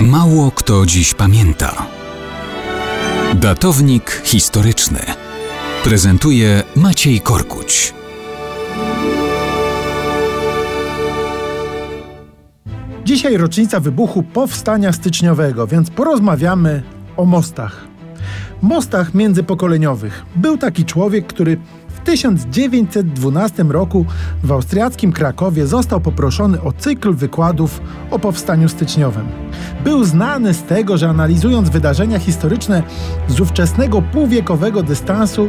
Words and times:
Mało 0.00 0.50
kto 0.50 0.86
dziś 0.86 1.14
pamięta. 1.14 1.86
Datownik 3.34 4.22
historyczny 4.24 4.98
prezentuje 5.84 6.62
Maciej 6.76 7.20
Korkuć. 7.20 7.94
Dzisiaj 13.04 13.36
rocznica 13.36 13.80
wybuchu 13.80 14.22
Powstania 14.22 14.92
Styczniowego, 14.92 15.66
więc 15.66 15.90
porozmawiamy 15.90 16.82
o 17.16 17.24
mostach. 17.24 17.84
Mostach 18.62 19.14
międzypokoleniowych. 19.14 20.24
Był 20.36 20.58
taki 20.58 20.84
człowiek, 20.84 21.26
który 21.26 21.56
1912 22.06 23.62
roku 23.62 24.06
w 24.44 24.52
austriackim 24.52 25.12
Krakowie 25.12 25.66
został 25.66 26.00
poproszony 26.00 26.62
o 26.62 26.72
cykl 26.72 27.14
wykładów 27.14 27.80
o 28.10 28.18
powstaniu 28.18 28.68
styczniowym. 28.68 29.26
Był 29.84 30.04
znany 30.04 30.54
z 30.54 30.62
tego, 30.62 30.98
że 30.98 31.08
analizując 31.08 31.68
wydarzenia 31.68 32.18
historyczne 32.18 32.82
z 33.28 33.40
ówczesnego 33.40 34.02
półwiekowego 34.02 34.82
dystansu, 34.82 35.48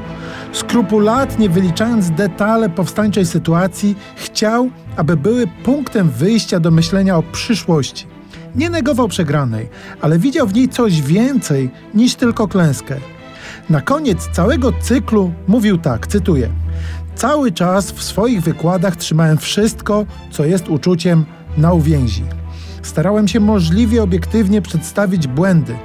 skrupulatnie 0.51 1.49
wyliczając 1.49 2.11
detale 2.11 2.69
powstańczej 2.69 3.25
sytuacji, 3.25 3.95
chciał, 4.15 4.69
aby 4.95 5.17
były 5.17 5.47
punktem 5.63 6.09
wyjścia 6.09 6.59
do 6.59 6.71
myślenia 6.71 7.17
o 7.17 7.23
przyszłości. 7.23 8.07
Nie 8.55 8.69
negował 8.69 9.07
przegranej, 9.07 9.69
ale 10.01 10.19
widział 10.19 10.47
w 10.47 10.53
niej 10.53 10.69
coś 10.69 11.01
więcej 11.01 11.69
niż 11.93 12.15
tylko 12.15 12.47
klęskę. 12.47 12.95
Na 13.69 13.81
koniec 13.81 14.29
całego 14.31 14.71
cyklu 14.81 15.33
mówił 15.47 15.77
tak, 15.77 16.07
cytuję: 16.07 16.49
Cały 17.15 17.51
czas 17.51 17.91
w 17.91 18.03
swoich 18.03 18.41
wykładach 18.41 18.95
trzymałem 18.95 19.37
wszystko, 19.37 20.05
co 20.31 20.45
jest 20.45 20.69
uczuciem 20.69 21.25
na 21.57 21.73
uwięzi. 21.73 22.23
Starałem 22.81 23.27
się 23.27 23.39
możliwie 23.39 24.03
obiektywnie 24.03 24.61
przedstawić 24.61 25.27
błędy. 25.27 25.75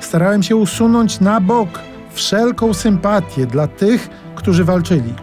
Starałem 0.00 0.42
się 0.42 0.56
usunąć 0.56 1.20
na 1.20 1.40
bok 1.40 1.68
wszelką 2.12 2.74
sympatię 2.74 3.46
dla 3.46 3.66
tych, 3.66 4.08
którzy 4.34 4.64
walczyli. 4.64 5.14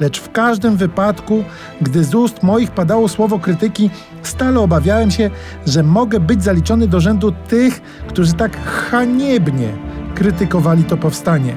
Lecz 0.00 0.20
w 0.20 0.32
każdym 0.32 0.76
wypadku, 0.76 1.44
gdy 1.80 2.04
z 2.04 2.14
ust 2.14 2.42
moich 2.42 2.70
padało 2.70 3.08
słowo 3.08 3.38
krytyki, 3.38 3.90
stale 4.22 4.60
obawiałem 4.60 5.10
się, 5.10 5.30
że 5.66 5.82
mogę 5.82 6.20
być 6.20 6.44
zaliczony 6.44 6.88
do 6.88 7.00
rzędu 7.00 7.32
tych, 7.48 7.80
którzy 8.08 8.32
tak 8.32 8.64
haniebnie 8.66 9.68
krytykowali 10.14 10.84
to 10.84 10.96
powstanie, 10.96 11.56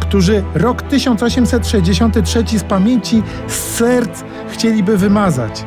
którzy 0.00 0.42
rok 0.54 0.82
1863 0.82 2.58
z 2.58 2.64
pamięci, 2.64 3.22
z 3.48 3.54
serc 3.54 4.24
chcieliby 4.48 4.96
wymazać, 4.96 5.66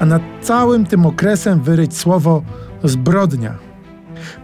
a 0.00 0.06
nad 0.06 0.22
całym 0.42 0.86
tym 0.86 1.06
okresem 1.06 1.60
wyryć 1.60 1.96
słowo 1.96 2.42
zbrodnia. 2.84 3.54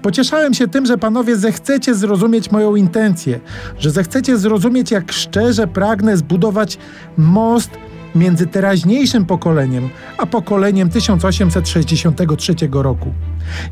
Pocieszałem 0.02 0.54
się 0.54 0.68
tym, 0.68 0.86
że 0.86 0.98
panowie 0.98 1.36
zechcecie 1.36 1.94
zrozumieć 1.94 2.50
moją 2.50 2.76
intencję, 2.76 3.40
że 3.78 3.90
zechcecie 3.90 4.38
zrozumieć, 4.38 4.90
jak 4.90 5.12
szczerze 5.12 5.66
pragnę 5.66 6.16
zbudować 6.16 6.78
most 7.16 7.70
między 8.14 8.46
teraźniejszym 8.46 9.26
pokoleniem 9.26 9.88
a 10.18 10.26
pokoleniem 10.26 10.90
1863 10.90 12.54
roku. 12.72 13.12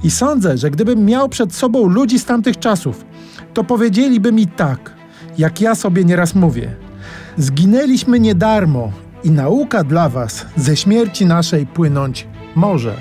I 0.05 0.11
sądzę, 0.11 0.59
że 0.59 0.71
gdybym 0.71 1.05
miał 1.05 1.29
przed 1.29 1.55
sobą 1.55 1.89
ludzi 1.89 2.19
z 2.19 2.25
tamtych 2.25 2.59
czasów, 2.59 3.05
to 3.55 3.65
powiedzieliby 3.65 4.33
mi 4.33 4.47
tak, 4.47 4.93
jak 5.39 5.61
ja 5.61 5.75
sobie 5.75 6.05
nieraz 6.05 6.35
mówię. 6.35 6.75
Zginęliśmy 7.37 8.21
nie 8.21 8.35
darmo 8.35 8.93
i 9.25 9.31
nauka 9.31 9.85
dla 9.85 10.09
was 10.09 10.47
ze 10.57 10.77
śmierci 10.77 11.27
naszej 11.27 11.67
płynąć 11.67 12.27
może. 12.55 12.95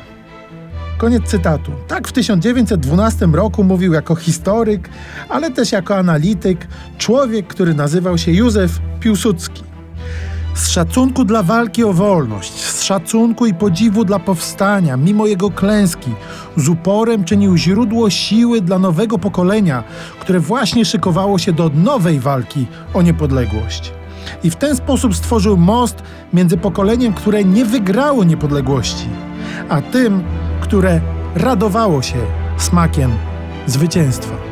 Koniec 0.97 1.23
cytatu. 1.23 1.71
Tak 1.87 2.07
w 2.07 2.11
1912 2.11 3.25
roku 3.25 3.63
mówił 3.63 3.93
jako 3.93 4.15
historyk, 4.15 4.89
ale 5.29 5.51
też 5.51 5.71
jako 5.71 5.97
analityk 5.97 6.67
człowiek, 6.97 7.47
który 7.47 7.73
nazywał 7.73 8.17
się 8.17 8.31
Józef 8.31 8.79
Piłsudski. 8.99 9.63
Z 10.55 10.69
szacunku 10.69 11.25
dla 11.25 11.43
walki 11.43 11.83
o 11.83 11.93
wolność, 11.93 12.61
szacunku 12.91 13.45
i 13.45 13.53
podziwu 13.53 14.05
dla 14.05 14.19
powstania, 14.19 14.97
mimo 14.97 15.25
jego 15.25 15.51
klęski, 15.51 16.11
z 16.57 16.69
uporem 16.69 17.23
czynił 17.23 17.57
źródło 17.57 18.09
siły 18.09 18.61
dla 18.61 18.79
nowego 18.79 19.17
pokolenia, 19.17 19.83
które 20.19 20.39
właśnie 20.39 20.85
szykowało 20.85 21.37
się 21.39 21.53
do 21.53 21.69
nowej 21.69 22.19
walki 22.19 22.67
o 22.93 23.01
niepodległość. 23.01 23.93
I 24.43 24.49
w 24.49 24.55
ten 24.55 24.75
sposób 24.75 25.15
stworzył 25.15 25.57
most 25.57 26.03
między 26.33 26.57
pokoleniem, 26.57 27.13
które 27.13 27.43
nie 27.43 27.65
wygrało 27.65 28.23
niepodległości, 28.23 29.07
a 29.69 29.81
tym, 29.81 30.23
które 30.61 31.01
radowało 31.35 32.01
się 32.01 32.17
smakiem 32.57 33.11
zwycięstwa. 33.67 34.50